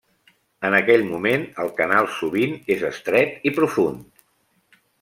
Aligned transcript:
En 0.69 0.77
aquell 0.77 1.03
moment 1.09 1.43
el 1.65 1.69
canal 1.81 2.09
sovint 2.15 2.57
és 2.77 2.87
estret 2.89 3.47
i 3.51 3.55
profund. 3.59 4.25